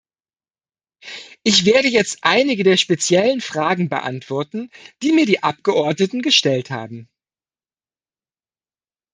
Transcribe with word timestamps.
Ich 1.43 1.63
werde 1.65 1.87
jetzt 1.87 2.23
einige 2.23 2.63
der 2.63 2.77
speziellen 2.77 3.39
Fragen 3.39 3.87
beantworten, 3.87 4.71
die 5.03 5.11
mir 5.11 5.27
die 5.27 5.43
Abgeordneten 5.43 6.23
gestellt 6.23 6.71
haben. 6.71 7.07